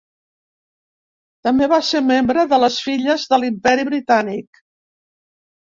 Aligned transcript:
També 1.47 1.67
va 1.73 1.79
ser 1.91 2.01
membre 2.07 2.47
de 2.55 2.59
les 2.65 2.79
Filles 2.87 3.29
de 3.35 3.41
l'Imperi 3.45 3.87
Britànic. 3.93 4.65